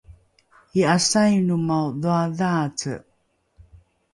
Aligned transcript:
i’asainomao 0.79 1.87
dhoadhaace? 2.01 2.93